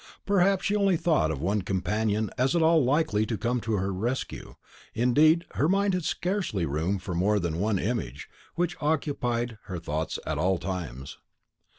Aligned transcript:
Perhaps 0.25 0.65
she 0.65 0.75
only 0.75 0.97
thought 0.97 1.29
of 1.29 1.43
one 1.43 1.61
champion 1.61 2.31
as 2.35 2.55
at 2.55 2.63
all 2.63 2.83
likely 2.83 3.23
to 3.27 3.37
come 3.37 3.61
to 3.61 3.73
her 3.73 3.93
rescue; 3.93 4.55
indeed, 4.95 5.45
her 5.51 5.69
mind 5.69 5.93
had 5.93 6.05
scarcely 6.05 6.65
room 6.65 6.97
for 6.97 7.13
more 7.13 7.39
than 7.39 7.53
that 7.53 7.59
one 7.59 7.77
image, 7.77 8.27
which 8.55 8.75
occupied 8.81 9.59
her 9.65 9.77
thoughts 9.77 10.17
at 10.25 10.39
all 10.39 10.57
times. 10.57 11.19